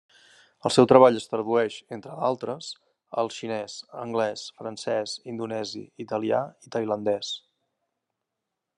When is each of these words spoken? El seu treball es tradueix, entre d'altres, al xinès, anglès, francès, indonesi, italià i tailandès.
El 0.67 0.71
seu 0.75 0.87
treball 0.91 1.19
es 1.19 1.29
tradueix, 1.33 1.75
entre 1.97 2.15
d'altres, 2.21 2.71
al 3.23 3.31
xinès, 3.37 3.77
anglès, 4.07 4.47
francès, 4.63 5.17
indonesi, 5.35 5.87
italià 6.09 6.45
i 6.69 6.77
tailandès. 6.79 7.35